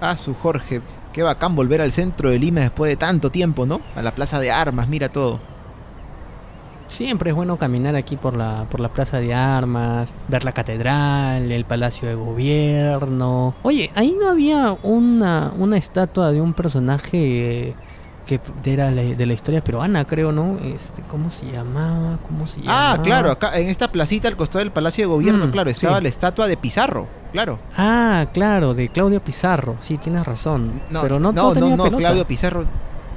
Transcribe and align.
Ah, 0.00 0.16
su 0.16 0.34
Jorge. 0.34 0.82
Qué 1.12 1.22
bacán 1.22 1.54
volver 1.54 1.80
al 1.80 1.92
centro 1.92 2.30
de 2.30 2.38
Lima 2.38 2.60
después 2.60 2.90
de 2.90 2.96
tanto 2.96 3.30
tiempo, 3.30 3.64
¿no? 3.64 3.80
A 3.94 4.02
la 4.02 4.14
plaza 4.14 4.38
de 4.38 4.50
armas, 4.50 4.88
mira 4.88 5.08
todo. 5.08 5.40
Siempre 6.88 7.30
es 7.30 7.36
bueno 7.36 7.56
caminar 7.56 7.96
aquí 7.96 8.16
por 8.16 8.36
la, 8.36 8.66
por 8.70 8.80
la 8.80 8.92
plaza 8.92 9.18
de 9.18 9.34
armas, 9.34 10.14
ver 10.28 10.44
la 10.44 10.52
catedral, 10.52 11.50
el 11.50 11.64
palacio 11.64 12.06
de 12.06 12.14
gobierno. 12.14 13.54
Oye, 13.62 13.90
ahí 13.96 14.14
no 14.18 14.28
había 14.28 14.76
una, 14.82 15.52
una 15.56 15.76
estatua 15.78 16.30
de 16.30 16.40
un 16.40 16.52
personaje 16.52 17.74
que 18.26 18.40
era 18.64 18.90
de 18.90 19.26
la 19.26 19.32
historia 19.32 19.62
peruana, 19.62 20.04
creo, 20.04 20.32
¿no? 20.32 20.58
Este, 20.58 21.02
¿Cómo 21.02 21.30
se 21.30 21.46
llamaba? 21.46 22.18
¿Cómo 22.26 22.46
se 22.46 22.60
llamaba? 22.60 22.92
Ah, 22.92 23.02
claro, 23.02 23.30
acá 23.30 23.56
en 23.56 23.68
esta 23.68 23.90
placita 23.90 24.26
al 24.26 24.36
costado 24.36 24.58
del 24.58 24.72
Palacio 24.72 25.04
de 25.04 25.08
Gobierno, 25.08 25.46
mm, 25.46 25.50
claro, 25.50 25.70
estaba 25.70 26.00
la 26.00 26.08
estatua 26.08 26.48
de 26.48 26.56
Pizarro, 26.56 27.06
claro. 27.36 27.58
Ah, 27.76 28.26
claro, 28.32 28.74
de 28.74 28.88
Claudio 28.88 29.20
Pizarro, 29.20 29.76
sí, 29.80 29.98
tienes 29.98 30.24
razón. 30.24 30.82
No, 30.90 31.02
pero 31.02 31.20
no, 31.20 31.32
no, 31.32 31.54
no, 31.54 31.76
no 31.76 31.96
Claudio 31.96 32.26
Pizarro 32.26 32.66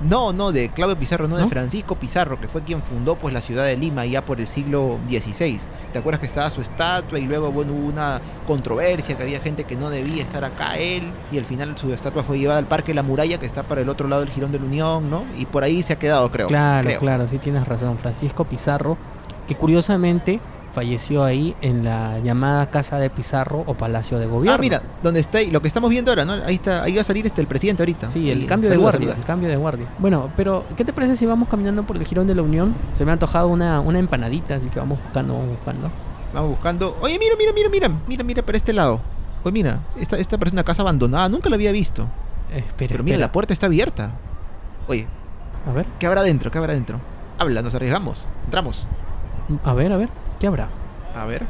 no, 0.01 0.31
no, 0.31 0.51
de 0.51 0.69
Claudio 0.69 0.97
Pizarro, 0.97 1.27
no, 1.27 1.37
de 1.37 1.47
Francisco 1.47 1.95
Pizarro, 1.95 2.39
que 2.39 2.47
fue 2.47 2.61
quien 2.63 2.81
fundó 2.81 3.15
pues 3.15 3.33
la 3.33 3.41
ciudad 3.41 3.65
de 3.65 3.75
Lima 3.75 4.05
ya 4.05 4.23
por 4.23 4.39
el 4.39 4.47
siglo 4.47 4.97
XVI. 5.09 5.59
¿Te 5.91 5.99
acuerdas 5.99 6.21
que 6.21 6.27
estaba 6.27 6.49
su 6.49 6.61
estatua 6.61 7.19
y 7.19 7.25
luego 7.25 7.51
bueno, 7.51 7.73
hubo 7.73 7.87
una 7.87 8.21
controversia, 8.47 9.17
que 9.17 9.23
había 9.23 9.41
gente 9.41 9.65
que 9.65 9.75
no 9.75 9.89
debía 9.89 10.23
estar 10.23 10.45
acá 10.45 10.77
él 10.77 11.11
y 11.31 11.37
al 11.37 11.45
final 11.45 11.77
su 11.77 11.91
estatua 11.91 12.23
fue 12.23 12.39
llevada 12.39 12.59
al 12.59 12.67
Parque 12.67 12.93
La 12.93 13.03
Muralla, 13.03 13.39
que 13.39 13.45
está 13.45 13.63
para 13.63 13.81
el 13.81 13.89
otro 13.89 14.07
lado 14.07 14.21
del 14.21 14.31
Girón 14.31 14.51
de 14.51 14.59
la 14.59 14.65
Unión, 14.65 15.09
¿no? 15.09 15.25
Y 15.37 15.45
por 15.45 15.63
ahí 15.63 15.81
se 15.81 15.93
ha 15.93 15.99
quedado, 15.99 16.31
creo. 16.31 16.47
Claro, 16.47 16.89
claro, 16.99 17.27
sí 17.27 17.37
tienes 17.37 17.67
razón. 17.67 17.97
Francisco 17.97 18.45
Pizarro, 18.45 18.97
que 19.47 19.55
curiosamente 19.55 20.39
falleció 20.71 21.23
ahí 21.23 21.55
en 21.61 21.83
la 21.83 22.19
llamada 22.19 22.69
Casa 22.69 22.99
de 22.99 23.09
Pizarro 23.09 23.63
o 23.65 23.73
Palacio 23.75 24.19
de 24.19 24.25
Gobierno. 24.25 24.55
Ah, 24.55 24.57
mira, 24.57 24.81
donde 25.03 25.19
está 25.19 25.39
lo 25.41 25.61
que 25.61 25.67
estamos 25.67 25.89
viendo 25.89 26.11
ahora, 26.11 26.26
¿no? 26.26 26.34
Ahí 26.34 26.55
está, 26.55 26.84
ahí 26.84 26.95
va 26.95 27.01
a 27.01 27.03
salir 27.03 27.26
este 27.26 27.41
el 27.41 27.48
presidente 27.48 27.84
ahorita. 27.84 28.11
Sí, 28.11 28.29
el 28.29 28.45
cambio 28.45 28.70
de 28.70 28.77
guardia, 28.77 29.13
el 29.13 29.23
cambio 29.23 29.49
de 29.49 29.55
guardia. 29.55 29.87
Bueno, 29.99 30.31
pero 30.35 30.65
¿qué 30.77 30.85
te 30.85 30.93
parece 30.93 31.15
si 31.15 31.26
vamos 31.26 31.48
caminando 31.48 31.84
por 31.84 31.98
el 31.98 32.05
Girón 32.05 32.27
de 32.27 32.35
la 32.35 32.41
Unión? 32.41 32.76
Se 32.93 33.05
me 33.05 33.11
ha 33.11 33.13
antojado 33.13 33.48
una, 33.48 33.79
una 33.79 33.99
empanadita, 33.99 34.55
así 34.55 34.67
que 34.70 34.79
vamos 34.79 34.99
buscando, 35.03 35.34
vamos 35.34 35.49
buscando. 35.49 35.91
Vamos 36.34 36.49
buscando. 36.51 36.98
Oye, 37.01 37.17
mira, 37.17 37.35
mira, 37.37 37.51
mira, 37.54 37.70
mira, 37.70 37.89
mira, 38.07 38.23
mira 38.23 38.43
para 38.43 38.57
este 38.57 38.73
lado. 38.73 39.01
Oye, 39.43 39.51
mira, 39.51 39.79
esta, 39.99 40.17
esta 40.17 40.37
parece 40.37 40.55
una 40.55 40.63
casa 40.63 40.81
abandonada, 40.81 41.29
nunca 41.29 41.49
la 41.49 41.55
había 41.55 41.71
visto. 41.71 42.07
Eh, 42.51 42.63
espera, 42.65 42.91
pero 42.91 43.04
mira, 43.04 43.17
la 43.17 43.31
puerta 43.31 43.54
está 43.54 43.67
abierta. 43.67 44.11
Oye. 44.87 45.07
A 45.67 45.73
ver. 45.73 45.85
¿Qué 45.99 46.07
habrá 46.07 46.23
dentro? 46.23 46.51
¿Qué 46.51 46.57
habrá 46.57 46.73
dentro? 46.73 46.99
Habla, 47.37 47.61
nos 47.61 47.73
arriesgamos. 47.76 48.27
Entramos. 48.45 48.87
A 49.63 49.73
ver, 49.73 49.91
a 49.91 49.98
ver. 49.98 50.09
¿Qué 50.40 50.48
habrá? 50.48 50.70
A 51.13 51.26
ver. 51.26 51.45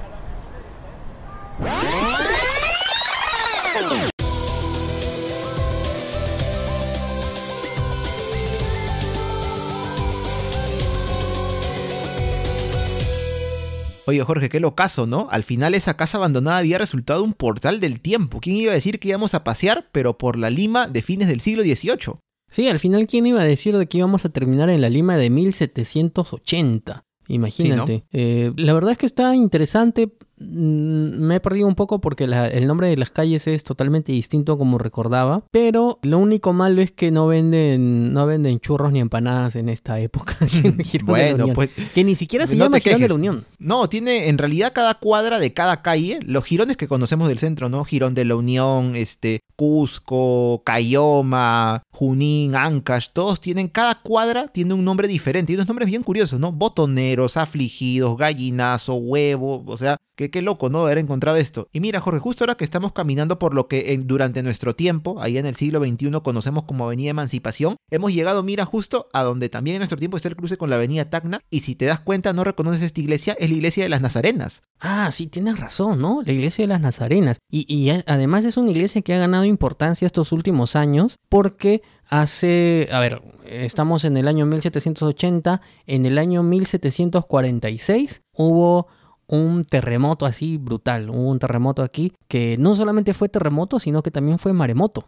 Oye, 14.07 14.23
Jorge, 14.23 14.49
qué 14.49 14.59
locazo, 14.59 15.05
¿no? 15.05 15.27
Al 15.29 15.43
final 15.43 15.75
esa 15.75 15.95
casa 15.95 16.17
abandonada 16.17 16.57
había 16.57 16.79
resultado 16.79 17.23
un 17.23 17.33
portal 17.33 17.79
del 17.79 18.01
tiempo. 18.01 18.39
¿Quién 18.39 18.55
iba 18.55 18.71
a 18.71 18.75
decir 18.75 18.99
que 18.99 19.09
íbamos 19.09 19.35
a 19.35 19.43
pasear, 19.43 19.87
pero 19.91 20.17
por 20.17 20.35
la 20.35 20.49
Lima 20.49 20.87
de 20.87 21.03
fines 21.03 21.27
del 21.27 21.41
siglo 21.41 21.61
XVIII? 21.61 22.15
Sí, 22.49 22.67
al 22.67 22.79
final, 22.79 23.05
¿quién 23.05 23.27
iba 23.27 23.41
a 23.41 23.45
decir 23.45 23.77
de 23.77 23.85
que 23.85 23.99
íbamos 23.99 24.25
a 24.25 24.29
terminar 24.29 24.71
en 24.71 24.81
la 24.81 24.89
Lima 24.89 25.15
de 25.17 25.29
1780? 25.29 27.03
Imagínate. 27.29 28.03
Eh, 28.11 28.51
la 28.57 28.73
verdad 28.73 28.91
es 28.91 28.97
que 28.97 29.05
está 29.05 29.35
interesante. 29.35 30.11
Mm, 30.39 31.19
me 31.19 31.35
he 31.35 31.39
perdido 31.39 31.67
un 31.67 31.75
poco 31.75 31.99
porque 31.99 32.23
el 32.23 32.67
nombre 32.67 32.87
de 32.87 32.97
las 32.97 33.11
calles 33.11 33.47
es 33.47 33.63
totalmente 33.63 34.11
distinto 34.11 34.57
como 34.57 34.77
recordaba, 34.77 35.43
pero 35.51 35.99
lo 36.01 36.17
único 36.17 36.53
malo 36.53 36.81
es 36.81 36.91
que 36.91 37.11
no 37.11 37.27
venden 37.27 38.13
no 38.13 38.25
venden 38.25 38.59
churros 38.59 38.91
ni 38.91 38.99
empanadas 38.99 39.55
en 39.55 39.69
esta 39.69 39.99
época. 39.99 40.37
bueno, 41.03 41.53
pues 41.53 41.73
que 41.93 42.03
ni 42.03 42.15
siquiera 42.15 42.47
se 42.47 42.57
llama 42.57 42.79
Girón 42.79 43.01
de 43.01 43.07
la 43.07 43.15
Unión. 43.15 43.45
No, 43.57 43.89
tiene 43.89 44.29
en 44.29 44.37
realidad 44.37 44.71
cada 44.73 44.95
cuadra 44.95 45.39
de 45.39 45.53
cada 45.53 45.81
calle, 45.81 46.19
los 46.25 46.45
girones 46.45 46.77
que 46.77 46.87
conocemos 46.87 47.27
del 47.27 47.39
centro, 47.39 47.69
¿no? 47.69 47.83
Girón 47.85 48.15
de 48.15 48.25
la 48.25 48.35
Unión, 48.35 48.95
este 48.95 49.41
Cusco, 49.55 50.61
Cayoma, 50.65 51.83
Junín, 51.91 52.55
Ancash, 52.55 53.09
todos 53.11 53.41
tienen 53.41 53.67
cada 53.67 53.95
cuadra 53.95 54.47
tiene 54.47 54.73
un 54.73 54.85
nombre 54.85 55.07
diferente 55.07 55.51
y 55.51 55.55
unos 55.55 55.67
nombres 55.67 55.89
bien 55.89 56.03
curiosos, 56.03 56.39
¿no? 56.39 56.51
Botoneros, 56.51 57.37
afligidos, 57.37 58.17
gallinazo, 58.17 58.95
huevo, 58.95 59.63
o 59.65 59.77
sea, 59.77 59.97
que 60.15 60.28
qué 60.29 60.41
loco, 60.41 60.69
¿no? 60.69 60.85
Haber 60.85 60.97
encontrado 60.97 61.37
esto. 61.37 61.67
Y 61.71 61.79
mira, 61.79 61.99
Jorge, 61.99 62.19
justo 62.19 62.43
ahora 62.43 62.55
que 62.55 62.63
estamos 62.63 62.93
caminando 62.93 63.39
por 63.39 63.53
lo 63.53 63.67
que 63.67 63.97
durante 64.03 64.43
nuestro 64.43 64.75
tiempo, 64.75 65.21
ahí 65.21 65.37
en 65.37 65.45
el 65.45 65.55
siglo 65.55 65.79
XXI, 65.83 66.11
conocemos 66.23 66.63
como 66.63 66.85
Avenida 66.85 67.11
Emancipación, 67.11 67.75
hemos 67.89 68.13
llegado, 68.13 68.43
mira, 68.43 68.65
justo 68.65 69.07
a 69.13 69.23
donde 69.23 69.49
también 69.49 69.75
en 69.75 69.79
nuestro 69.79 69.97
tiempo 69.97 70.17
está 70.17 70.29
el 70.29 70.35
cruce 70.35 70.57
con 70.57 70.69
la 70.69 70.77
Avenida 70.77 71.09
Tacna. 71.09 71.41
Y 71.49 71.61
si 71.61 71.75
te 71.75 71.85
das 71.85 71.99
cuenta, 71.99 72.33
no 72.33 72.43
reconoces 72.43 72.81
esta 72.81 73.01
iglesia, 73.01 73.35
es 73.39 73.49
la 73.49 73.55
iglesia 73.55 73.83
de 73.83 73.89
las 73.89 74.01
Nazarenas. 74.01 74.63
Ah, 74.79 75.11
sí, 75.11 75.27
tienes 75.27 75.59
razón, 75.59 76.01
¿no? 76.01 76.21
La 76.25 76.31
iglesia 76.31 76.63
de 76.63 76.67
las 76.67 76.81
Nazarenas. 76.81 77.39
Y, 77.49 77.65
y 77.73 77.89
además 78.05 78.45
es 78.45 78.57
una 78.57 78.71
iglesia 78.71 79.01
que 79.01 79.13
ha 79.13 79.17
ganado 79.17 79.45
importancia 79.45 80.05
estos 80.05 80.31
últimos 80.31 80.75
años 80.75 81.17
porque 81.29 81.81
hace, 82.09 82.89
a 82.91 82.99
ver, 82.99 83.21
estamos 83.45 84.03
en 84.03 84.17
el 84.17 84.27
año 84.27 84.45
1780, 84.45 85.61
en 85.85 86.05
el 86.05 86.17
año 86.17 86.43
1746 86.43 88.21
hubo 88.33 88.87
un 89.29 89.63
terremoto 89.63 90.25
así 90.25 90.57
brutal, 90.57 91.09
un 91.09 91.39
terremoto 91.39 91.83
aquí 91.83 92.13
que 92.27 92.57
no 92.59 92.75
solamente 92.75 93.13
fue 93.13 93.29
terremoto, 93.29 93.79
sino 93.79 94.03
que 94.03 94.11
también 94.11 94.39
fue 94.39 94.53
maremoto. 94.53 95.07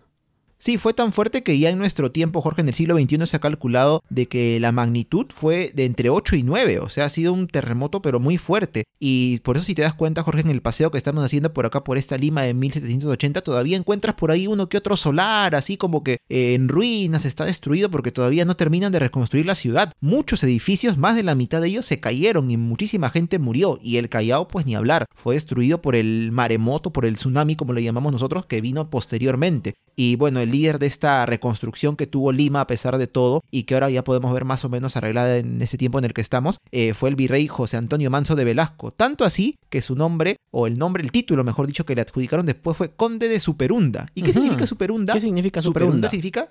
Sí, 0.61 0.77
fue 0.77 0.93
tan 0.93 1.11
fuerte 1.11 1.41
que 1.41 1.57
ya 1.57 1.71
en 1.71 1.79
nuestro 1.79 2.11
tiempo, 2.11 2.39
Jorge, 2.39 2.61
en 2.61 2.67
el 2.67 2.75
siglo 2.75 2.95
XXI 2.95 3.25
se 3.25 3.35
ha 3.35 3.39
calculado 3.39 4.03
de 4.11 4.27
que 4.27 4.59
la 4.59 4.71
magnitud 4.71 5.25
fue 5.33 5.71
de 5.73 5.85
entre 5.85 6.11
8 6.11 6.35
y 6.35 6.43
9, 6.43 6.77
o 6.77 6.87
sea, 6.87 7.05
ha 7.05 7.09
sido 7.09 7.33
un 7.33 7.47
terremoto 7.47 8.03
pero 8.03 8.19
muy 8.19 8.37
fuerte. 8.37 8.83
Y 8.99 9.39
por 9.39 9.57
eso 9.57 9.65
si 9.65 9.73
te 9.73 9.81
das 9.81 9.95
cuenta, 9.95 10.21
Jorge, 10.21 10.41
en 10.41 10.51
el 10.51 10.61
paseo 10.61 10.91
que 10.91 10.99
estamos 10.99 11.25
haciendo 11.25 11.51
por 11.51 11.65
acá, 11.65 11.83
por 11.83 11.97
esta 11.97 12.15
Lima 12.15 12.43
de 12.43 12.53
1780, 12.53 13.41
todavía 13.41 13.75
encuentras 13.75 14.13
por 14.13 14.29
ahí 14.29 14.45
uno 14.45 14.69
que 14.69 14.77
otro 14.77 14.95
solar, 14.97 15.55
así 15.55 15.77
como 15.77 16.03
que 16.03 16.17
en 16.29 16.67
ruinas, 16.67 17.25
está 17.25 17.43
destruido 17.45 17.89
porque 17.89 18.11
todavía 18.11 18.45
no 18.45 18.55
terminan 18.55 18.91
de 18.91 18.99
reconstruir 18.99 19.47
la 19.47 19.55
ciudad. 19.55 19.91
Muchos 19.99 20.43
edificios, 20.43 20.95
más 20.95 21.15
de 21.15 21.23
la 21.23 21.33
mitad 21.33 21.59
de 21.59 21.69
ellos 21.69 21.87
se 21.87 21.99
cayeron 21.99 22.51
y 22.51 22.57
muchísima 22.57 23.09
gente 23.09 23.39
murió. 23.39 23.79
Y 23.81 23.97
el 23.97 24.09
Callao, 24.09 24.47
pues 24.47 24.67
ni 24.67 24.75
hablar, 24.75 25.07
fue 25.15 25.33
destruido 25.33 25.81
por 25.81 25.95
el 25.95 26.29
maremoto, 26.31 26.93
por 26.93 27.07
el 27.07 27.15
tsunami, 27.15 27.55
como 27.55 27.73
le 27.73 27.81
llamamos 27.81 28.11
nosotros, 28.11 28.45
que 28.45 28.61
vino 28.61 28.91
posteriormente. 28.91 29.73
Y 29.95 30.15
bueno, 30.15 30.39
el 30.39 30.50
líder 30.51 30.79
de 30.79 30.87
esta 30.87 31.25
reconstrucción 31.25 31.95
que 31.95 32.07
tuvo 32.07 32.31
Lima 32.31 32.61
a 32.61 32.67
pesar 32.67 32.97
de 32.97 33.07
todo 33.07 33.41
y 33.49 33.63
que 33.63 33.73
ahora 33.73 33.89
ya 33.89 34.03
podemos 34.03 34.33
ver 34.33 34.45
más 34.45 34.63
o 34.65 34.69
menos 34.69 34.97
arreglada 34.97 35.37
en 35.37 35.61
ese 35.61 35.77
tiempo 35.77 35.99
en 35.99 36.05
el 36.05 36.13
que 36.13 36.21
estamos, 36.21 36.57
eh, 36.71 36.93
fue 36.93 37.09
el 37.09 37.15
virrey 37.15 37.47
José 37.47 37.77
Antonio 37.77 38.09
Manso 38.09 38.35
de 38.35 38.43
Velasco. 38.43 38.91
Tanto 38.91 39.25
así 39.25 39.55
que 39.69 39.81
su 39.81 39.95
nombre, 39.95 40.37
o 40.51 40.67
el 40.67 40.77
nombre, 40.77 41.03
el 41.03 41.11
título 41.11 41.43
mejor 41.43 41.67
dicho 41.67 41.85
que 41.85 41.95
le 41.95 42.01
adjudicaron 42.01 42.45
después 42.45 42.77
fue 42.77 42.91
Conde 42.91 43.27
de 43.27 43.39
Superunda. 43.39 44.07
¿Y 44.13 44.21
qué 44.21 44.33
significa 44.33 44.65
Superunda? 44.65 45.13
¿Qué 45.13 45.21
significa 45.21 45.61
Superunda? 45.61 46.07
Superunda 46.07 46.09
significa 46.09 46.49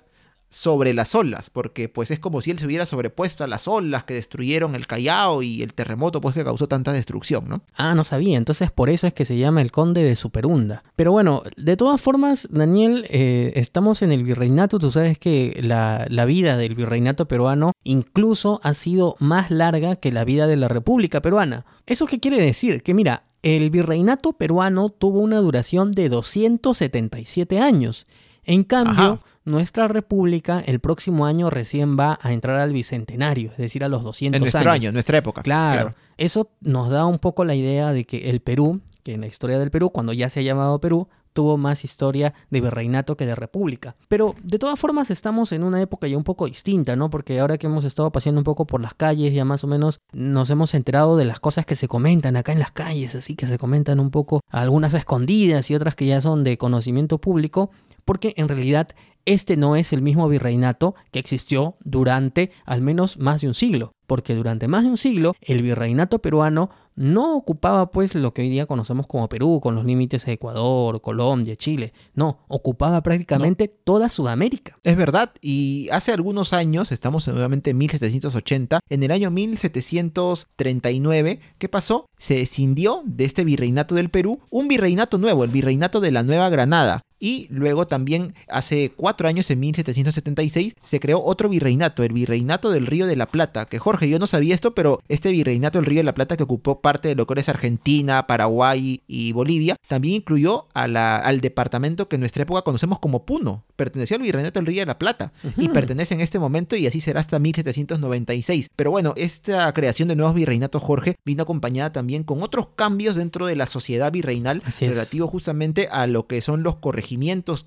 sobre 0.51 0.93
las 0.93 1.15
olas, 1.15 1.49
porque 1.49 1.87
pues 1.87 2.11
es 2.11 2.19
como 2.19 2.41
si 2.41 2.51
él 2.51 2.59
se 2.59 2.65
hubiera 2.65 2.85
sobrepuesto 2.85 3.45
a 3.45 3.47
las 3.47 3.69
olas 3.69 4.03
que 4.03 4.13
destruyeron 4.13 4.75
el 4.75 4.85
Callao 4.85 5.41
y 5.41 5.63
el 5.63 5.73
terremoto 5.73 6.19
pues 6.19 6.35
que 6.35 6.43
causó 6.43 6.67
tanta 6.67 6.91
destrucción, 6.91 7.45
¿no? 7.47 7.61
Ah, 7.73 7.95
no 7.95 8.03
sabía, 8.03 8.37
entonces 8.37 8.69
por 8.69 8.89
eso 8.89 9.07
es 9.07 9.13
que 9.13 9.23
se 9.23 9.37
llama 9.37 9.61
el 9.61 9.71
conde 9.71 10.03
de 10.03 10.17
Superunda. 10.17 10.83
Pero 10.97 11.13
bueno, 11.13 11.43
de 11.55 11.77
todas 11.77 12.01
formas, 12.01 12.49
Daniel, 12.51 13.05
eh, 13.09 13.53
estamos 13.55 14.01
en 14.01 14.11
el 14.11 14.23
virreinato, 14.23 14.77
tú 14.77 14.91
sabes 14.91 15.17
que 15.17 15.57
la, 15.63 16.05
la 16.09 16.25
vida 16.25 16.57
del 16.57 16.75
virreinato 16.75 17.29
peruano 17.29 17.71
incluso 17.85 18.59
ha 18.61 18.73
sido 18.73 19.15
más 19.19 19.51
larga 19.51 19.95
que 19.95 20.11
la 20.11 20.25
vida 20.25 20.47
de 20.47 20.57
la 20.57 20.67
República 20.67 21.21
peruana. 21.21 21.65
¿Eso 21.85 22.07
qué 22.07 22.19
quiere 22.19 22.41
decir? 22.41 22.83
Que 22.83 22.93
mira, 22.93 23.23
el 23.41 23.69
virreinato 23.69 24.33
peruano 24.33 24.89
tuvo 24.89 25.19
una 25.19 25.37
duración 25.37 25.93
de 25.93 26.09
277 26.09 27.59
años. 27.59 28.05
En 28.43 28.63
cambio, 28.63 29.21
nuestra 29.45 29.87
república 29.87 30.59
el 30.59 30.79
próximo 30.79 31.25
año 31.25 31.49
recién 31.49 31.97
va 31.97 32.19
a 32.21 32.33
entrar 32.33 32.57
al 32.57 32.73
bicentenario, 32.73 33.51
es 33.51 33.57
decir, 33.57 33.83
a 33.83 33.89
los 33.89 34.03
200 34.03 34.37
en 34.37 34.41
nuestro 34.41 34.71
año, 34.71 34.89
en 34.89 34.93
nuestra 34.93 35.17
época. 35.17 35.41
Claro, 35.41 35.95
Eso 36.17 36.51
nos 36.61 36.89
da 36.89 37.05
un 37.05 37.19
poco 37.19 37.45
la 37.45 37.55
idea 37.55 37.91
de 37.91 38.05
que 38.05 38.29
el 38.29 38.41
Perú, 38.41 38.81
que 39.03 39.13
en 39.13 39.21
la 39.21 39.27
historia 39.27 39.57
del 39.59 39.71
Perú, 39.71 39.89
cuando 39.89 40.13
ya 40.13 40.29
se 40.29 40.41
ha 40.41 40.43
llamado 40.43 40.79
Perú, 40.79 41.07
tuvo 41.33 41.57
más 41.57 41.83
historia 41.83 42.33
de 42.49 42.61
virreinato 42.61 43.15
que 43.15 43.25
de 43.25 43.35
república. 43.35 43.95
Pero 44.07 44.35
de 44.43 44.59
todas 44.59 44.79
formas 44.79 45.11
estamos 45.11 45.51
en 45.51 45.63
una 45.63 45.81
época 45.81 46.07
ya 46.07 46.17
un 46.17 46.23
poco 46.23 46.45
distinta, 46.45 46.95
¿no? 46.95 47.09
Porque 47.09 47.39
ahora 47.39 47.57
que 47.57 47.67
hemos 47.67 47.85
estado 47.85 48.11
paseando 48.11 48.39
un 48.39 48.43
poco 48.43 48.65
por 48.65 48.81
las 48.81 48.93
calles, 48.93 49.33
ya 49.33 49.45
más 49.45 49.63
o 49.63 49.67
menos 49.67 49.99
nos 50.11 50.49
hemos 50.49 50.73
enterado 50.73 51.17
de 51.17 51.25
las 51.25 51.39
cosas 51.39 51.65
que 51.65 51.75
se 51.75 51.87
comentan 51.87 52.35
acá 52.35 52.51
en 52.51 52.59
las 52.59 52.71
calles, 52.71 53.15
así 53.15 53.35
que 53.35 53.47
se 53.47 53.57
comentan 53.57 53.99
un 53.99 54.11
poco 54.11 54.41
algunas 54.49 54.93
escondidas 54.93 55.69
y 55.71 55.75
otras 55.75 55.95
que 55.95 56.05
ya 56.05 56.21
son 56.21 56.43
de 56.43 56.57
conocimiento 56.57 57.19
público, 57.19 57.71
porque 58.03 58.33
en 58.37 58.47
realidad 58.47 58.89
este 59.25 59.57
no 59.57 59.75
es 59.75 59.93
el 59.93 60.01
mismo 60.01 60.27
virreinato 60.27 60.95
que 61.11 61.19
existió 61.19 61.75
durante 61.83 62.51
al 62.65 62.81
menos 62.81 63.17
más 63.17 63.41
de 63.41 63.47
un 63.47 63.53
siglo, 63.53 63.93
porque 64.07 64.35
durante 64.35 64.67
más 64.67 64.83
de 64.83 64.89
un 64.89 64.97
siglo 64.97 65.35
el 65.41 65.61
virreinato 65.61 66.19
peruano 66.19 66.69
no 66.95 67.35
ocupaba 67.35 67.91
pues 67.91 68.15
lo 68.15 68.33
que 68.33 68.41
hoy 68.41 68.49
día 68.49 68.65
conocemos 68.65 69.05
como 69.07 69.29
Perú, 69.29 69.61
con 69.61 69.75
los 69.75 69.85
límites 69.85 70.25
de 70.25 70.33
Ecuador, 70.33 70.99
Colombia, 71.01 71.55
Chile. 71.55 71.93
No, 72.13 72.39
ocupaba 72.47 73.01
prácticamente 73.01 73.69
toda 73.69 74.09
Sudamérica. 74.09 74.77
Es 74.83 74.97
verdad, 74.97 75.31
y 75.41 75.87
hace 75.91 76.11
algunos 76.11 76.51
años, 76.53 76.91
estamos 76.91 77.27
nuevamente 77.27 77.71
en 77.71 77.77
1780, 77.77 78.81
en 78.89 79.03
el 79.03 79.11
año 79.11 79.31
1739, 79.31 81.39
¿qué 81.57 81.69
pasó? 81.69 82.05
Se 82.17 82.41
escindió 82.41 83.03
de 83.05 83.23
este 83.25 83.45
virreinato 83.45 83.95
del 83.95 84.09
Perú 84.09 84.39
un 84.49 84.67
virreinato 84.67 85.17
nuevo, 85.17 85.43
el 85.43 85.49
virreinato 85.51 86.01
de 86.01 86.11
la 86.11 86.23
Nueva 86.23 86.49
Granada, 86.49 87.01
y 87.21 87.47
luego 87.51 87.85
también 87.85 88.33
hace 88.49 88.91
cuatro 88.97 89.27
años, 89.27 89.49
en 89.51 89.59
1776, 89.59 90.73
se 90.81 90.99
creó 90.99 91.23
otro 91.23 91.49
virreinato, 91.49 92.01
el 92.03 92.13
virreinato 92.13 92.71
del 92.71 92.87
Río 92.87 93.05
de 93.05 93.15
la 93.15 93.27
Plata. 93.27 93.67
Que 93.67 93.77
Jorge, 93.77 94.09
yo 94.09 94.17
no 94.17 94.25
sabía 94.25 94.55
esto, 94.55 94.73
pero 94.73 94.99
este 95.07 95.31
virreinato 95.31 95.77
del 95.77 95.85
Río 95.85 95.99
de 95.99 96.05
la 96.05 96.15
Plata 96.15 96.35
que 96.35 96.43
ocupó 96.43 96.81
parte 96.81 97.09
de 97.09 97.15
lo 97.15 97.27
que 97.27 97.39
es 97.39 97.47
Argentina, 97.47 98.25
Paraguay 98.25 99.03
y 99.07 99.31
Bolivia, 99.33 99.75
también 99.87 100.15
incluyó 100.15 100.65
a 100.73 100.87
la, 100.87 101.17
al 101.17 101.41
departamento 101.41 102.09
que 102.09 102.15
en 102.15 102.21
nuestra 102.21 102.41
época 102.41 102.63
conocemos 102.63 102.97
como 102.97 103.23
Puno. 103.23 103.63
Perteneció 103.75 104.17
al 104.17 104.23
virreinato 104.23 104.59
del 104.59 104.65
Río 104.65 104.81
de 104.81 104.87
la 104.87 104.97
Plata 104.97 105.31
y 105.57 105.69
pertenece 105.69 106.15
en 106.15 106.21
este 106.21 106.39
momento 106.39 106.75
y 106.75 106.87
así 106.87 107.01
será 107.01 107.19
hasta 107.19 107.37
1796. 107.37 108.71
Pero 108.75 108.89
bueno, 108.89 109.13
esta 109.15 109.71
creación 109.73 110.07
de 110.07 110.15
nuevos 110.15 110.33
virreinatos, 110.33 110.81
Jorge, 110.81 111.17
vino 111.23 111.43
acompañada 111.43 111.91
también 111.91 112.23
con 112.23 112.41
otros 112.41 112.69
cambios 112.75 113.15
dentro 113.15 113.45
de 113.45 113.55
la 113.55 113.67
sociedad 113.67 114.11
virreinal 114.11 114.63
relativo 114.79 115.27
justamente 115.27 115.87
a 115.91 116.07
lo 116.07 116.25
que 116.25 116.41
son 116.41 116.63
los 116.63 116.77
corregimientos 116.77 117.10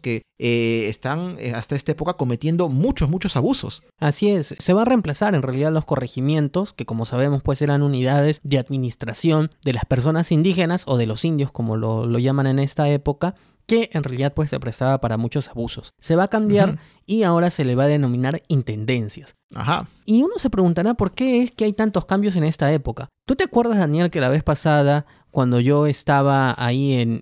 que 0.00 0.22
eh, 0.38 0.86
están 0.88 1.36
eh, 1.38 1.52
hasta 1.54 1.74
esta 1.74 1.92
época 1.92 2.14
cometiendo 2.14 2.68
muchos, 2.68 3.08
muchos 3.08 3.36
abusos. 3.36 3.82
Así 3.98 4.30
es, 4.30 4.54
se 4.58 4.72
va 4.72 4.82
a 4.82 4.86
reemplazar 4.86 5.34
en 5.34 5.42
realidad 5.42 5.72
los 5.72 5.84
corregimientos, 5.84 6.72
que 6.72 6.86
como 6.86 7.04
sabemos 7.04 7.42
pues 7.42 7.62
eran 7.62 7.82
unidades 7.82 8.40
de 8.42 8.58
administración 8.58 9.50
de 9.64 9.72
las 9.72 9.84
personas 9.84 10.32
indígenas 10.32 10.84
o 10.86 10.96
de 10.96 11.06
los 11.06 11.24
indios 11.24 11.50
como 11.50 11.76
lo, 11.76 12.06
lo 12.06 12.18
llaman 12.18 12.46
en 12.46 12.58
esta 12.58 12.88
época, 12.88 13.34
que 13.66 13.90
en 13.92 14.04
realidad 14.04 14.34
pues 14.34 14.50
se 14.50 14.60
prestaba 14.60 15.00
para 15.00 15.16
muchos 15.16 15.48
abusos. 15.48 15.92
Se 15.98 16.16
va 16.16 16.24
a 16.24 16.28
cambiar 16.28 16.78
y 17.06 17.22
ahora 17.22 17.50
se 17.50 17.64
le 17.64 17.74
va 17.74 17.84
a 17.84 17.88
denominar 17.88 18.42
intendencias. 18.48 19.36
Ajá. 19.54 19.88
Y 20.04 20.22
uno 20.22 20.34
se 20.36 20.50
preguntará 20.50 20.94
por 20.94 21.12
qué 21.12 21.42
es 21.42 21.50
que 21.50 21.64
hay 21.64 21.72
tantos 21.72 22.04
cambios 22.04 22.36
en 22.36 22.44
esta 22.44 22.72
época. 22.72 23.08
¿Tú 23.26 23.36
te 23.36 23.44
acuerdas, 23.44 23.78
Daniel, 23.78 24.10
que 24.10 24.20
la 24.20 24.28
vez 24.28 24.42
pasada, 24.42 25.06
cuando 25.34 25.58
yo 25.58 25.86
estaba 25.86 26.54
ahí 26.56 26.94
en, 26.94 27.20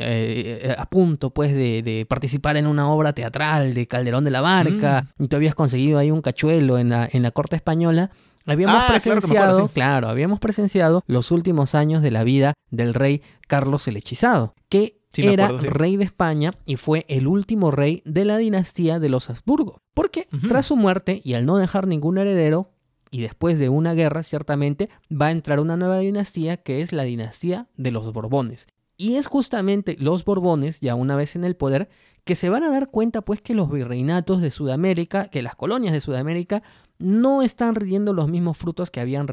eh, 0.00 0.76
a 0.78 0.88
punto 0.88 1.30
pues 1.30 1.52
de, 1.52 2.06
participar 2.08 2.56
en 2.56 2.68
una 2.68 2.88
obra 2.88 3.12
teatral 3.12 3.74
de 3.74 3.88
Calderón 3.88 4.22
de 4.22 4.30
la 4.30 4.40
Barca, 4.40 5.08
mm. 5.18 5.24
y 5.24 5.28
tú 5.28 5.36
habías 5.36 5.56
conseguido 5.56 5.98
ahí 5.98 6.12
un 6.12 6.22
cachuelo 6.22 6.78
en 6.78 6.90
la, 6.90 7.08
en 7.10 7.22
la 7.22 7.32
corte 7.32 7.56
española, 7.56 8.10
Habíamos 8.46 8.82
ah, 8.82 8.86
presenciado, 8.88 9.68
claro, 9.68 10.08
habíamos 10.08 10.40
presenciado 10.40 11.04
los 11.06 11.32
últimos 11.32 11.74
años 11.74 12.00
de 12.00 12.10
la 12.10 12.24
vida 12.24 12.54
del 12.70 12.94
rey 12.94 13.20
Carlos 13.46 13.86
el 13.88 13.98
Hechizado, 13.98 14.54
que 14.70 15.02
era 15.14 15.48
rey 15.48 15.98
de 15.98 16.04
España 16.04 16.54
y 16.64 16.76
fue 16.76 17.04
el 17.08 17.26
último 17.26 17.70
rey 17.70 18.02
de 18.06 18.24
la 18.24 18.38
dinastía 18.38 18.98
de 19.00 19.10
los 19.10 19.28
Habsburgo. 19.28 19.82
Porque 19.92 20.28
tras 20.48 20.64
su 20.64 20.76
muerte 20.76 21.20
y 21.22 21.34
al 21.34 21.44
no 21.44 21.58
dejar 21.58 21.86
ningún 21.86 22.16
heredero, 22.16 22.70
y 23.10 23.22
después 23.22 23.58
de 23.58 23.68
una 23.68 23.94
guerra 23.94 24.22
ciertamente 24.22 24.88
va 25.10 25.26
a 25.26 25.30
entrar 25.32 25.60
una 25.60 25.76
nueva 25.76 25.98
dinastía 25.98 26.58
que 26.58 26.80
es 26.80 26.92
la 26.92 27.04
dinastía 27.04 27.68
de 27.76 27.90
los 27.90 28.12
Borbones. 28.12 28.66
Y 28.96 29.14
es 29.14 29.28
justamente 29.28 29.96
los 29.98 30.24
Borbones, 30.24 30.80
ya 30.80 30.96
una 30.96 31.14
vez 31.14 31.36
en 31.36 31.44
el 31.44 31.54
poder, 31.54 31.88
que 32.24 32.34
se 32.34 32.48
van 32.48 32.64
a 32.64 32.70
dar 32.70 32.90
cuenta 32.90 33.22
pues 33.22 33.40
que 33.40 33.54
los 33.54 33.70
virreinatos 33.70 34.42
de 34.42 34.50
Sudamérica, 34.50 35.28
que 35.28 35.40
las 35.40 35.54
colonias 35.54 35.92
de 35.92 36.00
Sudamérica 36.00 36.62
no 36.98 37.42
están 37.42 37.76
rindiendo 37.76 38.12
los 38.12 38.28
mismos 38.28 38.58
frutos 38.58 38.90
que 38.90 39.00
habían, 39.00 39.26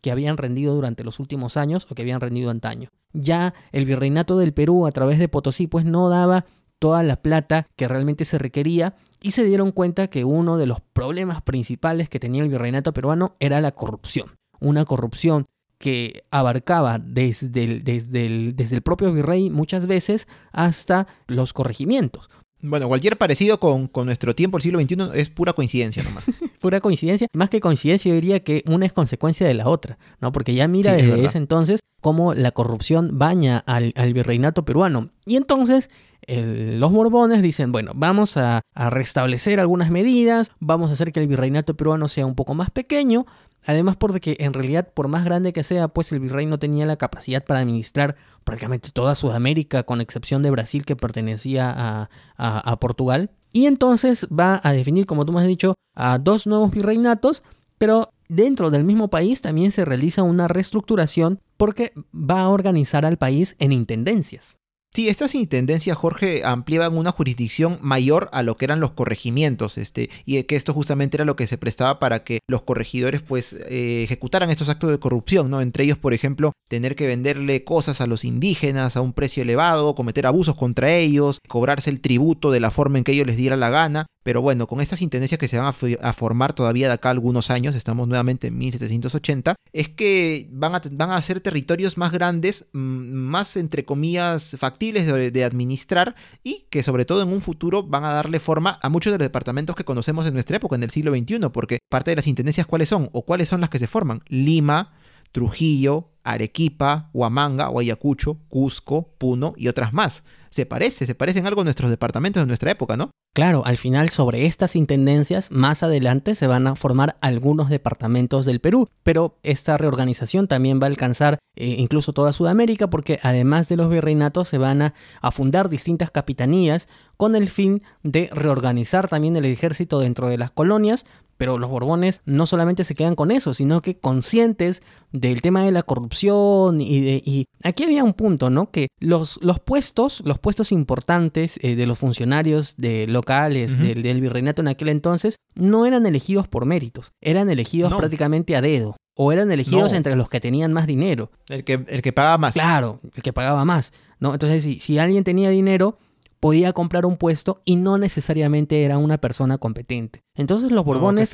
que 0.00 0.10
habían 0.10 0.38
rendido 0.38 0.74
durante 0.74 1.04
los 1.04 1.20
últimos 1.20 1.58
años 1.58 1.86
o 1.90 1.94
que 1.94 2.02
habían 2.02 2.20
rendido 2.20 2.50
antaño. 2.50 2.88
Ya 3.12 3.54
el 3.72 3.84
virreinato 3.84 4.38
del 4.38 4.54
Perú 4.54 4.86
a 4.86 4.92
través 4.92 5.18
de 5.18 5.28
Potosí 5.28 5.66
pues 5.66 5.84
no 5.84 6.08
daba 6.08 6.46
toda 6.80 7.04
la 7.04 7.16
plata 7.16 7.68
que 7.76 7.86
realmente 7.86 8.24
se 8.24 8.38
requería 8.38 8.96
y 9.22 9.30
se 9.30 9.44
dieron 9.44 9.70
cuenta 9.70 10.08
que 10.08 10.24
uno 10.24 10.56
de 10.56 10.66
los 10.66 10.80
problemas 10.80 11.42
principales 11.42 12.08
que 12.08 12.18
tenía 12.18 12.42
el 12.42 12.48
virreinato 12.48 12.92
peruano 12.92 13.36
era 13.38 13.60
la 13.60 13.72
corrupción. 13.72 14.32
Una 14.58 14.84
corrupción 14.84 15.44
que 15.78 16.24
abarcaba 16.30 16.98
desde 16.98 17.64
el, 17.64 17.84
desde 17.84 18.26
el, 18.26 18.56
desde 18.56 18.76
el 18.76 18.82
propio 18.82 19.12
virrey 19.12 19.48
muchas 19.50 19.86
veces 19.86 20.26
hasta 20.52 21.06
los 21.26 21.52
corregimientos. 21.52 22.28
Bueno, 22.62 22.88
cualquier 22.88 23.16
parecido 23.16 23.58
con, 23.58 23.88
con, 23.88 24.04
nuestro 24.04 24.34
tiempo, 24.34 24.58
el 24.58 24.62
siglo 24.62 24.78
XXI, 24.80 25.10
es 25.14 25.30
pura 25.30 25.54
coincidencia 25.54 26.02
nomás. 26.02 26.24
pura 26.60 26.80
coincidencia. 26.80 27.26
Más 27.32 27.48
que 27.48 27.60
coincidencia, 27.60 28.10
yo 28.10 28.14
diría 28.14 28.40
que 28.40 28.62
una 28.66 28.84
es 28.84 28.92
consecuencia 28.92 29.46
de 29.46 29.54
la 29.54 29.68
otra, 29.68 29.98
¿no? 30.20 30.32
Porque 30.32 30.52
ya 30.54 30.68
mira 30.68 30.92
desde 30.92 31.24
ese 31.24 31.38
entonces 31.38 31.80
cómo 32.02 32.34
la 32.34 32.50
corrupción 32.50 33.18
baña 33.18 33.62
al, 33.66 33.94
al 33.96 34.12
virreinato 34.12 34.66
peruano. 34.66 35.10
Y 35.24 35.36
entonces 35.36 35.90
los 36.26 36.92
morbones 36.92 37.42
dicen, 37.42 37.72
bueno, 37.72 37.92
vamos 37.94 38.36
a, 38.36 38.62
restablecer 38.74 39.60
algunas 39.60 39.90
medidas, 39.90 40.52
vamos 40.58 40.90
a 40.90 40.92
hacer 40.94 41.12
que 41.12 41.20
el 41.20 41.26
virreinato 41.26 41.76
peruano 41.76 42.08
sea 42.08 42.24
un 42.24 42.34
poco 42.34 42.54
más 42.54 42.70
pequeño, 42.70 43.26
además 43.64 43.96
porque 43.96 44.36
en 44.40 44.54
realidad 44.54 44.88
por 44.94 45.08
más 45.08 45.24
grande 45.24 45.52
que 45.52 45.64
sea, 45.64 45.88
pues 45.88 46.12
el 46.12 46.20
virrey 46.20 46.46
no 46.46 46.58
tenía 46.58 46.86
la 46.86 46.96
capacidad 46.96 47.44
para 47.44 47.60
administrar 47.60 48.16
prácticamente 48.44 48.90
toda 48.90 49.14
Sudamérica, 49.14 49.82
con 49.82 50.00
excepción 50.00 50.42
de 50.42 50.50
Brasil 50.50 50.84
que 50.84 50.96
pertenecía 50.96 52.08
a 52.36 52.80
Portugal. 52.80 53.30
Y 53.52 53.66
entonces 53.66 54.26
va 54.28 54.60
a 54.62 54.72
definir, 54.72 55.06
como 55.06 55.24
tú 55.24 55.32
me 55.32 55.40
has 55.40 55.46
dicho, 55.46 55.74
a 55.94 56.18
dos 56.18 56.46
nuevos 56.46 56.70
virreinatos, 56.70 57.42
pero 57.78 58.12
dentro 58.28 58.70
del 58.70 58.84
mismo 58.84 59.08
país 59.08 59.40
también 59.40 59.72
se 59.72 59.84
realiza 59.84 60.22
una 60.22 60.48
reestructuración 60.48 61.40
porque 61.56 61.92
va 62.14 62.42
a 62.42 62.48
organizar 62.48 63.04
al 63.04 63.18
país 63.18 63.56
en 63.58 63.72
intendencias. 63.72 64.56
Sí, 64.92 65.08
estas 65.08 65.36
intendencias, 65.36 65.96
Jorge, 65.96 66.42
ampliaban 66.44 66.98
una 66.98 67.12
jurisdicción 67.12 67.78
mayor 67.80 68.28
a 68.32 68.42
lo 68.42 68.56
que 68.56 68.64
eran 68.64 68.80
los 68.80 68.90
corregimientos, 68.90 69.78
este, 69.78 70.10
y 70.26 70.42
que 70.42 70.56
esto 70.56 70.74
justamente 70.74 71.16
era 71.16 71.24
lo 71.24 71.36
que 71.36 71.46
se 71.46 71.58
prestaba 71.58 72.00
para 72.00 72.24
que 72.24 72.40
los 72.48 72.62
corregidores, 72.62 73.22
pues, 73.22 73.52
eh, 73.52 74.02
ejecutaran 74.02 74.50
estos 74.50 74.68
actos 74.68 74.90
de 74.90 74.98
corrupción, 74.98 75.48
¿no? 75.48 75.60
Entre 75.60 75.84
ellos, 75.84 75.96
por 75.96 76.12
ejemplo, 76.12 76.54
tener 76.68 76.96
que 76.96 77.06
venderle 77.06 77.62
cosas 77.62 78.00
a 78.00 78.08
los 78.08 78.24
indígenas 78.24 78.96
a 78.96 79.00
un 79.00 79.12
precio 79.12 79.44
elevado, 79.44 79.94
cometer 79.94 80.26
abusos 80.26 80.56
contra 80.56 80.92
ellos, 80.92 81.38
cobrarse 81.46 81.88
el 81.88 82.00
tributo 82.00 82.50
de 82.50 82.58
la 82.58 82.72
forma 82.72 82.98
en 82.98 83.04
que 83.04 83.12
ellos 83.12 83.28
les 83.28 83.36
diera 83.36 83.56
la 83.56 83.70
gana, 83.70 84.06
pero 84.22 84.42
bueno, 84.42 84.66
con 84.66 84.80
estas 84.80 85.00
intendencias 85.02 85.38
que 85.38 85.48
se 85.48 85.58
van 85.58 85.66
a, 85.66 86.12
formar 86.12 86.52
todavía 86.52 86.88
de 86.88 86.94
acá 86.94 87.10
algunos 87.10 87.50
años, 87.50 87.74
estamos 87.74 88.06
nuevamente 88.06 88.48
en 88.48 88.58
1780, 88.58 89.54
es 89.72 89.88
que 89.88 90.48
van 90.50 90.74
a, 90.74 90.82
van 90.90 91.10
a 91.10 91.22
ser 91.22 91.40
territorios 91.40 91.96
más 91.96 92.12
grandes, 92.12 92.66
más 92.72 93.56
entre 93.56 93.84
comillas 93.84 94.56
factibles 94.58 95.06
de, 95.32 95.44
administrar 95.44 96.14
y 96.42 96.66
que 96.70 96.82
sobre 96.82 97.06
todo 97.06 97.22
en 97.22 97.32
un 97.32 97.40
futuro 97.40 97.82
van 97.82 98.04
a 98.04 98.12
darle 98.12 98.40
forma 98.40 98.78
a 98.82 98.90
muchos 98.90 99.10
de 99.10 99.18
los 99.18 99.24
departamentos 99.24 99.74
que 99.74 99.84
conocemos 99.84 100.26
en 100.26 100.34
nuestra 100.34 100.56
época, 100.56 100.76
en 100.76 100.82
el 100.82 100.90
siglo 100.90 101.14
XXI, 101.14 101.48
porque 101.52 101.78
parte 101.88 102.10
de 102.10 102.16
las 102.16 102.26
intendencias 102.26 102.66
cuáles 102.66 102.90
son 102.90 103.08
o 103.12 103.22
cuáles 103.22 103.48
son 103.48 103.62
las 103.62 103.70
que 103.70 103.78
se 103.78 103.86
forman. 103.86 104.22
Lima, 104.28 104.92
Trujillo, 105.32 106.10
Arequipa, 106.24 107.10
Huamanga, 107.12 107.70
Ayacucho, 107.76 108.38
Cusco, 108.48 109.14
Puno 109.18 109.54
y 109.56 109.68
otras 109.68 109.92
más. 109.92 110.24
Se 110.50 110.66
parece, 110.66 111.06
se 111.06 111.14
parecen 111.14 111.46
algo 111.46 111.60
a 111.60 111.64
nuestros 111.64 111.90
departamentos 111.90 112.42
de 112.42 112.46
nuestra 112.46 112.70
época, 112.70 112.96
¿no? 112.96 113.10
Claro, 113.32 113.64
al 113.64 113.76
final 113.76 114.08
sobre 114.08 114.46
estas 114.46 114.74
intendencias 114.74 115.52
más 115.52 115.84
adelante 115.84 116.34
se 116.34 116.48
van 116.48 116.66
a 116.66 116.74
formar 116.74 117.16
algunos 117.20 117.70
departamentos 117.70 118.44
del 118.44 118.58
Perú, 118.58 118.88
pero 119.04 119.38
esta 119.44 119.78
reorganización 119.78 120.48
también 120.48 120.80
va 120.80 120.86
a 120.86 120.88
alcanzar 120.88 121.38
eh, 121.56 121.76
incluso 121.78 122.12
toda 122.12 122.32
Sudamérica 122.32 122.90
porque 122.90 123.20
además 123.22 123.68
de 123.68 123.76
los 123.76 123.88
virreinatos 123.88 124.48
se 124.48 124.58
van 124.58 124.82
a, 124.82 124.94
a 125.20 125.30
fundar 125.30 125.68
distintas 125.68 126.10
capitanías 126.10 126.88
con 127.16 127.36
el 127.36 127.48
fin 127.48 127.82
de 128.02 128.30
reorganizar 128.32 129.06
también 129.06 129.36
el 129.36 129.44
ejército 129.44 130.00
dentro 130.00 130.28
de 130.28 130.38
las 130.38 130.50
colonias 130.50 131.06
pero 131.40 131.56
los 131.56 131.70
Borbones 131.70 132.20
no 132.26 132.44
solamente 132.44 132.84
se 132.84 132.94
quedan 132.94 133.14
con 133.14 133.30
eso, 133.30 133.54
sino 133.54 133.80
que 133.80 133.96
conscientes 133.96 134.82
del 135.10 135.40
tema 135.40 135.64
de 135.64 135.70
la 135.70 135.82
corrupción 135.82 136.82
y, 136.82 137.00
de, 137.00 137.22
y 137.24 137.46
aquí 137.64 137.82
había 137.82 138.04
un 138.04 138.12
punto, 138.12 138.50
¿no? 138.50 138.70
Que 138.70 138.88
los, 138.98 139.38
los 139.40 139.58
puestos, 139.58 140.22
los 140.26 140.38
puestos 140.38 140.70
importantes 140.70 141.58
eh, 141.62 141.76
de 141.76 141.86
los 141.86 141.98
funcionarios 141.98 142.74
de 142.76 143.06
locales 143.06 143.78
del, 143.78 144.20
virreinato 144.20 144.60
en 144.60 144.68
aquel 144.68 144.90
entonces 144.90 145.36
no 145.54 145.86
eran 145.86 146.04
elegidos 146.04 146.46
por 146.46 146.66
méritos, 146.66 147.12
eran 147.22 147.48
elegidos 147.48 147.94
prácticamente 147.94 148.54
a 148.54 148.60
dedo. 148.60 148.96
O 149.16 149.32
eran 149.32 149.50
elegidos 149.50 149.94
entre 149.94 150.16
los 150.16 150.28
que 150.28 150.40
tenían 150.40 150.74
más 150.74 150.86
dinero. 150.86 151.30
El 151.48 151.64
que, 151.64 151.84
el 151.88 152.02
que 152.02 152.12
pagaba 152.12 152.36
más. 152.36 152.52
Claro, 152.52 153.00
el 153.14 153.22
que 153.22 153.32
pagaba 153.32 153.64
más. 153.64 153.92
¿no? 154.18 154.34
Entonces, 154.34 154.62
si, 154.62 154.78
si 154.78 154.98
alguien 154.98 155.24
tenía 155.24 155.48
dinero, 155.48 155.98
podía 156.40 156.72
comprar 156.72 157.06
un 157.06 157.16
puesto 157.16 157.62
y 157.64 157.76
no 157.76 157.98
necesariamente 157.98 158.84
era 158.84 158.98
una 158.98 159.18
persona 159.18 159.58
competente. 159.58 160.24
Entonces 160.34 160.72
los 160.72 160.84
Borbones 160.84 161.30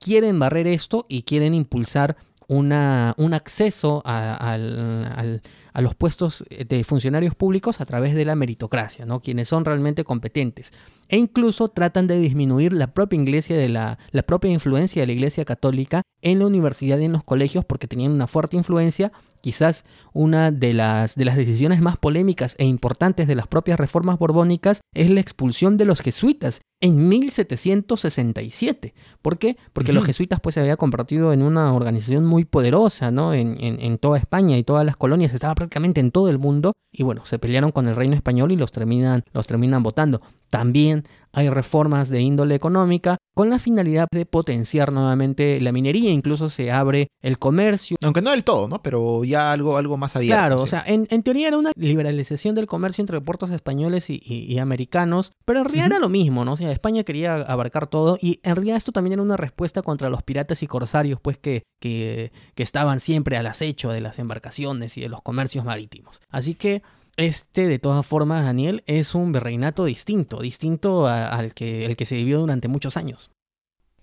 quieren 0.00 0.38
barrer 0.38 0.66
esto 0.66 1.06
y 1.08 1.22
quieren 1.22 1.54
impulsar 1.54 2.16
una, 2.48 3.14
un 3.18 3.34
acceso 3.34 4.02
a, 4.04 4.34
a 4.34 5.24
los 5.80 5.94
puestos 5.94 6.44
eh, 6.50 6.64
de 6.64 6.84
funcionarios 6.84 7.34
públicos 7.34 7.80
a 7.80 7.86
través 7.86 8.14
de 8.14 8.24
la 8.24 8.34
meritocracia, 8.34 9.06
¿no? 9.06 9.20
quienes 9.20 9.48
son 9.48 9.64
realmente 9.64 10.04
competentes. 10.04 10.72
E 11.08 11.16
incluso 11.16 11.68
tratan 11.68 12.06
de 12.06 12.18
disminuir 12.18 12.72
la 12.72 12.92
propia 12.92 13.20
iglesia 13.20 13.56
de 13.56 13.68
la, 13.68 13.98
la 14.10 14.22
propia 14.22 14.50
influencia 14.50 15.02
de 15.02 15.06
la 15.06 15.12
iglesia 15.12 15.44
católica 15.44 16.02
en 16.20 16.40
la 16.40 16.46
universidad 16.46 16.98
y 16.98 17.04
en 17.04 17.12
los 17.12 17.24
colegios 17.24 17.64
porque 17.64 17.86
tenían 17.86 18.12
una 18.12 18.26
fuerte 18.26 18.56
influencia 18.56 19.12
Quizás 19.40 19.84
una 20.12 20.50
de 20.50 20.74
las, 20.74 21.14
de 21.14 21.24
las 21.24 21.36
decisiones 21.36 21.80
más 21.80 21.96
polémicas 21.96 22.56
e 22.58 22.64
importantes 22.64 23.28
de 23.28 23.36
las 23.36 23.46
propias 23.46 23.78
reformas 23.78 24.18
borbónicas 24.18 24.80
es 24.94 25.10
la 25.10 25.20
expulsión 25.20 25.76
de 25.76 25.84
los 25.84 26.00
jesuitas 26.00 26.60
en 26.80 27.08
1767. 27.08 28.94
¿Por 29.22 29.38
qué? 29.38 29.56
Porque 29.72 29.92
los 29.92 30.04
jesuitas 30.04 30.40
pues 30.40 30.54
se 30.54 30.60
había 30.60 30.76
convertido 30.76 31.32
en 31.32 31.42
una 31.42 31.72
organización 31.72 32.24
muy 32.26 32.44
poderosa 32.44 33.10
¿no? 33.10 33.32
En, 33.32 33.56
en, 33.60 33.98
toda 33.98 34.18
España 34.18 34.56
y 34.58 34.64
todas 34.64 34.84
las 34.84 34.96
colonias, 34.96 35.34
estaba 35.34 35.54
en 36.00 36.10
todo 36.10 36.28
el 36.28 36.38
mundo 36.38 36.72
y 36.90 37.02
bueno, 37.02 37.24
se 37.24 37.38
pelearon 37.38 37.72
con 37.72 37.88
el 37.88 37.96
reino 37.96 38.14
español 38.14 38.52
y 38.52 38.56
los 38.56 38.72
terminan, 38.72 39.24
los 39.32 39.46
terminan 39.46 39.82
votando. 39.82 40.20
También 40.50 41.04
hay 41.32 41.50
reformas 41.50 42.08
de 42.08 42.20
índole 42.20 42.54
económica 42.54 43.18
con 43.34 43.50
la 43.50 43.58
finalidad 43.58 44.08
de 44.10 44.26
potenciar 44.26 44.92
nuevamente 44.92 45.60
la 45.60 45.70
minería, 45.70 46.10
incluso 46.10 46.48
se 46.48 46.72
abre 46.72 47.08
el 47.22 47.38
comercio. 47.38 47.96
Aunque 48.02 48.22
no 48.22 48.30
del 48.30 48.42
todo, 48.42 48.66
¿no? 48.66 48.82
Pero 48.82 49.22
ya 49.24 49.52
algo, 49.52 49.76
algo 49.76 49.96
más 49.96 50.16
abierto. 50.16 50.40
Claro, 50.40 50.60
o 50.60 50.66
sea, 50.66 50.82
en, 50.86 51.06
teoría 51.22 51.48
era 51.48 51.58
una 51.58 51.70
liberalización 51.76 52.54
del 52.54 52.66
comercio 52.66 53.02
entre 53.02 53.20
puertos 53.20 53.50
españoles 53.50 54.06
y, 54.08 54.58
americanos, 54.58 55.32
pero 55.44 55.60
en 55.60 55.66
realidad 55.66 55.86
era 55.86 55.98
lo 56.00 56.08
mismo, 56.08 56.44
¿no? 56.44 56.52
O 56.52 56.56
sea, 56.56 56.72
España 56.72 57.04
quería 57.04 57.34
abarcar 57.34 57.86
todo 57.86 58.18
y 58.20 58.40
en 58.42 58.56
realidad 58.56 58.76
esto 58.76 58.90
también 58.90 59.12
era 59.12 59.22
una 59.22 59.36
respuesta 59.36 59.82
contra 59.82 60.10
los 60.10 60.24
piratas 60.24 60.62
y 60.64 60.66
corsarios, 60.66 61.20
pues 61.20 61.38
que, 61.38 61.62
que, 61.78 62.32
que 62.56 62.62
estaban 62.64 62.98
siempre 62.98 63.36
al 63.36 63.46
acecho 63.46 63.90
de 63.90 64.00
las 64.00 64.18
embarcaciones 64.18 64.98
y 64.98 65.02
de 65.02 65.08
los 65.08 65.22
comercios 65.22 65.64
marítimos. 65.64 66.20
Así 66.30 66.54
que 66.54 66.82
este, 67.18 67.66
de 67.66 67.78
todas 67.78 68.06
formas, 68.06 68.44
Daniel, 68.44 68.82
es 68.86 69.14
un 69.14 69.32
virreinato 69.32 69.84
distinto, 69.84 70.40
distinto 70.40 71.06
al 71.06 71.52
que, 71.52 71.84
el 71.84 71.96
que 71.96 72.06
se 72.06 72.16
vivió 72.16 72.38
durante 72.38 72.68
muchos 72.68 72.96
años. 72.96 73.30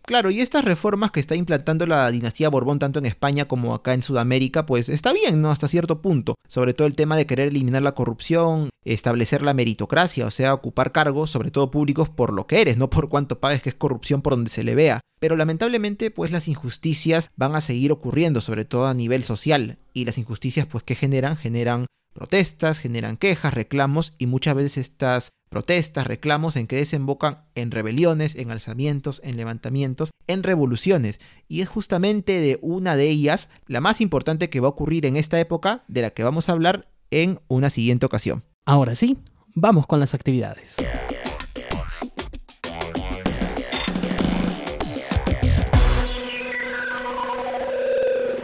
Claro, 0.03 0.29
y 0.29 0.39
estas 0.39 0.63
reformas 0.63 1.09
que 1.09 1.19
está 1.19 1.35
implantando 1.35 1.87
la 1.87 2.11
dinastía 2.11 2.49
Borbón 2.49 2.77
tanto 2.77 2.99
en 2.99 3.07
España 3.07 3.47
como 3.47 3.73
acá 3.73 3.95
en 3.95 4.03
Sudamérica, 4.03 4.67
pues 4.67 4.87
está 4.87 5.13
bien, 5.13 5.41
¿no? 5.41 5.49
Hasta 5.49 5.67
cierto 5.67 5.99
punto. 6.01 6.35
Sobre 6.47 6.75
todo 6.75 6.87
el 6.87 6.95
tema 6.95 7.17
de 7.17 7.25
querer 7.25 7.47
eliminar 7.47 7.81
la 7.81 7.95
corrupción, 7.95 8.69
establecer 8.83 9.41
la 9.41 9.55
meritocracia, 9.55 10.27
o 10.27 10.31
sea, 10.31 10.53
ocupar 10.53 10.91
cargos, 10.91 11.31
sobre 11.31 11.49
todo 11.49 11.71
públicos, 11.71 12.07
por 12.07 12.33
lo 12.33 12.45
que 12.45 12.61
eres, 12.61 12.77
no 12.77 12.91
por 12.91 13.09
cuánto 13.09 13.39
pagues, 13.39 13.63
que 13.63 13.69
es 13.69 13.75
corrupción 13.75 14.21
por 14.21 14.33
donde 14.33 14.51
se 14.51 14.63
le 14.63 14.75
vea. 14.75 15.01
Pero 15.19 15.37
lamentablemente, 15.37 16.11
pues 16.11 16.31
las 16.31 16.47
injusticias 16.47 17.31
van 17.35 17.55
a 17.55 17.61
seguir 17.61 17.91
ocurriendo, 17.91 18.41
sobre 18.41 18.65
todo 18.65 18.85
a 18.85 18.93
nivel 18.93 19.23
social. 19.23 19.79
Y 19.93 20.05
las 20.05 20.19
injusticias, 20.19 20.67
pues, 20.67 20.83
¿qué 20.83 20.93
generan? 20.93 21.35
Generan 21.35 21.87
protestas, 22.15 22.79
generan 22.79 23.17
quejas, 23.17 23.53
reclamos 23.53 24.13
y 24.17 24.25
muchas 24.25 24.55
veces 24.55 24.77
estas 24.77 25.29
protestas, 25.49 26.07
reclamos 26.07 26.55
en 26.55 26.65
que 26.65 26.77
desembocan 26.77 27.43
en 27.53 27.71
rebeliones, 27.71 28.35
en 28.35 28.51
alzamientos, 28.51 29.21
en 29.23 29.37
levantamientos, 29.37 30.11
en 30.27 30.41
revoluciones. 30.41 31.19
Y 31.47 31.61
es 31.61 31.69
justamente 31.69 32.39
de 32.39 32.57
una 32.61 32.95
de 32.95 33.09
ellas, 33.09 33.49
la 33.67 33.81
más 33.81 34.01
importante 34.01 34.49
que 34.49 34.61
va 34.61 34.67
a 34.67 34.71
ocurrir 34.71 35.05
en 35.05 35.17
esta 35.17 35.39
época, 35.39 35.83
de 35.87 36.01
la 36.01 36.09
que 36.09 36.23
vamos 36.23 36.49
a 36.49 36.53
hablar 36.53 36.89
en 37.11 37.39
una 37.47 37.69
siguiente 37.69 38.05
ocasión. 38.05 38.43
Ahora 38.65 38.95
sí, 38.95 39.17
vamos 39.53 39.85
con 39.85 39.99
las 39.99 40.13
actividades. 40.13 40.77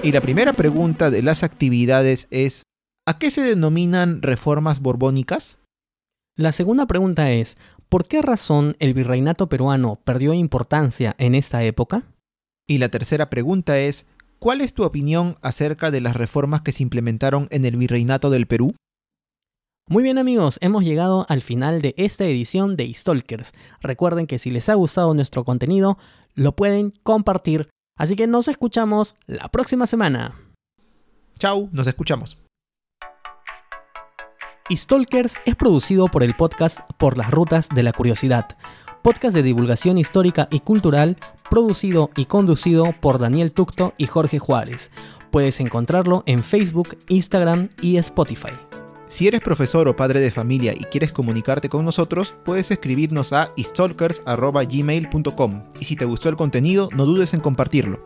Y 0.03 0.11
la 0.11 0.21
primera 0.21 0.51
pregunta 0.53 1.11
de 1.11 1.21
las 1.21 1.43
actividades 1.43 2.27
es, 2.31 2.63
¿A 3.08 3.17
qué 3.17 3.31
se 3.31 3.41
denominan 3.41 4.22
reformas 4.22 4.79
borbónicas? 4.79 5.58
La 6.38 6.51
segunda 6.51 6.86
pregunta 6.86 7.31
es, 7.31 7.58
¿por 7.89 8.05
qué 8.05 8.22
razón 8.22 8.75
el 8.77 8.93
virreinato 8.93 9.50
peruano 9.50 10.00
perdió 10.03 10.34
importancia 10.34 11.15
en 11.17 11.34
esta 11.34 11.63
época? 11.63 12.03
Y 12.67 12.77
la 12.77 12.89
tercera 12.89 13.31
pregunta 13.31 13.79
es, 13.79 14.05
¿cuál 14.38 14.62
es 14.62 14.74
tu 14.74 14.84
opinión 14.84 15.38
acerca 15.41 15.89
de 15.89 16.00
las 16.00 16.15
reformas 16.15 16.62
que 16.62 16.72
se 16.72 16.84
implementaron 16.84 17.48
en 17.50 17.65
el 17.65 17.75
virreinato 17.75 18.29
del 18.29 18.46
Perú? 18.46 18.75
Muy 19.89 20.03
bien 20.03 20.20
amigos, 20.20 20.60
hemos 20.62 20.84
llegado 20.84 21.25
al 21.27 21.41
final 21.41 21.81
de 21.81 21.96
esta 21.98 22.25
edición 22.25 22.77
de 22.77 22.93
Stalkers. 22.93 23.53
Recuerden 23.81 24.27
que 24.27 24.38
si 24.38 24.51
les 24.51 24.70
ha 24.70 24.75
gustado 24.75 25.15
nuestro 25.15 25.43
contenido, 25.43 25.98
lo 26.36 26.55
pueden 26.55 26.93
compartir. 27.01 27.67
Así 27.98 28.15
que 28.15 28.27
nos 28.27 28.48
escuchamos 28.48 29.15
la 29.25 29.50
próxima 29.50 29.88
semana. 29.88 30.39
Chao, 31.39 31.67
nos 31.72 31.88
escuchamos. 31.88 32.40
Stalkers 34.75 35.37
es 35.45 35.55
producido 35.55 36.07
por 36.07 36.23
el 36.23 36.35
podcast 36.35 36.79
Por 36.97 37.15
las 37.17 37.29
Rutas 37.31 37.69
de 37.69 37.83
la 37.83 37.93
Curiosidad, 37.93 38.57
podcast 39.01 39.33
de 39.35 39.43
divulgación 39.43 39.97
histórica 39.97 40.47
y 40.49 40.61
cultural, 40.61 41.17
producido 41.49 42.09
y 42.15 42.23
conducido 42.25 42.95
por 43.01 43.19
Daniel 43.19 43.51
Tucto 43.51 43.93
y 43.97 44.05
Jorge 44.05 44.39
Juárez. 44.39 44.89
Puedes 45.29 45.59
encontrarlo 45.59 46.23
en 46.25 46.39
Facebook, 46.39 46.97
Instagram 47.09 47.67
y 47.81 47.97
Spotify. 47.97 48.53
Si 49.07 49.27
eres 49.27 49.41
profesor 49.41 49.89
o 49.89 49.95
padre 49.95 50.21
de 50.21 50.31
familia 50.31 50.73
y 50.73 50.85
quieres 50.85 51.11
comunicarte 51.11 51.67
con 51.67 51.83
nosotros, 51.83 52.33
puedes 52.45 52.71
escribirnos 52.71 53.33
a 53.33 53.51
stalkers.gmail.com 53.57 55.63
y 55.81 55.85
si 55.85 55.97
te 55.97 56.05
gustó 56.05 56.29
el 56.29 56.37
contenido, 56.37 56.87
no 56.95 57.05
dudes 57.05 57.33
en 57.33 57.41
compartirlo. 57.41 58.05